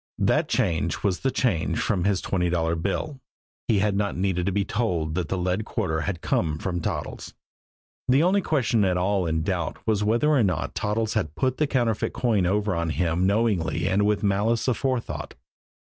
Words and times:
That 0.17 0.49
change 0.49 1.03
was 1.03 1.19
the 1.19 1.29
change 1.29 1.77
from 1.79 2.05
his 2.05 2.21
twenty 2.21 2.49
dollar 2.49 2.73
bill. 2.75 3.21
He 3.67 3.77
had 3.77 3.95
not 3.95 4.17
needed 4.17 4.47
to 4.47 4.51
be 4.51 4.65
told 4.65 5.13
that 5.13 5.29
the 5.29 5.37
lead 5.37 5.63
quarter 5.63 6.01
had 6.01 6.21
come 6.21 6.57
from 6.57 6.81
Toddles. 6.81 7.35
The 8.07 8.23
only 8.23 8.41
question 8.41 8.83
at 8.83 8.97
all 8.97 9.27
in 9.27 9.43
doubt 9.43 9.77
was 9.85 10.03
whether 10.03 10.29
or 10.29 10.41
not 10.43 10.73
Toddles 10.73 11.13
had 11.13 11.35
put 11.35 11.57
the 11.57 11.67
counterfeit 11.67 12.13
coin 12.13 12.47
over 12.47 12.73
on 12.75 12.89
him 12.89 13.27
knowingly 13.27 13.87
and 13.87 14.03
with 14.07 14.23
malice 14.23 14.65
aforethought. 14.67 15.35